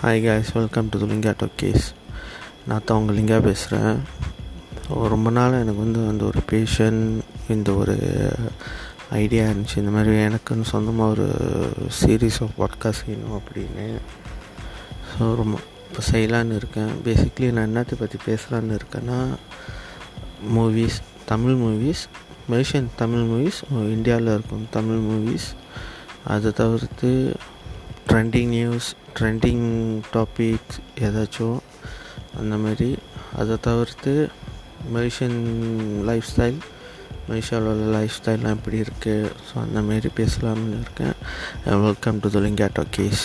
[0.00, 1.84] Hi guys welcome to Linga case
[2.68, 4.00] நான் தான் உங்கள் லிங்கா பேசுகிறேன்
[5.12, 6.98] ரொம்ப நாள் எனக்கு வந்து அந்த ஒரு பேஷன்
[7.48, 7.94] இந்த ஒரு
[9.10, 9.76] ஐடியா இருந்துச்சு.
[9.76, 11.28] இந்த மாதிரி எனக்குன்னு சொந்தமாக ஒரு
[12.00, 13.86] சீரீஸ் ஆஃப் பாட்காஸ்ட் செய்யணும் அப்படின்னு.
[15.12, 15.58] ஸோ ரொம்ப
[15.88, 16.92] இப்போ செய்யலான்னு இருக்கேன்.
[17.04, 19.20] பேசிக்லி நான் என்னத்தை பற்றி பேசலான்னு இருக்கேன்னா
[20.56, 21.00] movies
[21.32, 22.06] Tamil movies
[22.50, 23.60] Malaysian Tamil movies
[23.96, 25.50] இந்தியாவில் இருக்கும் தமிழ் மூவிஸ்
[26.34, 27.10] அதை தவிர்த்து
[28.08, 28.88] ட்ரெண்டிங் நியூஸ்
[29.18, 29.66] ட்ரெண்டிங்
[30.14, 31.58] டாபிக்ஸ் ஏதாச்சும்
[32.40, 32.90] அந்த மாதிரி.
[33.40, 34.14] அதை தவிர்த்து
[34.94, 35.38] மனுஷன்
[36.08, 36.58] லைஃப் ஸ்டைல்
[37.28, 41.16] மலேசியாவில் உள்ள லைஃப் ஸ்டைல்லாம் எப்படி இருக்குது ஸோ அந்த மாரி பேசலாம்னு இருக்கேன்.
[41.86, 43.24] Welcome to the Linga talkies